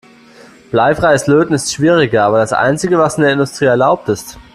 [0.71, 4.39] Bleifreies Löten ist schwieriger, aber das einzige, was in der Industrie erlaubt ist.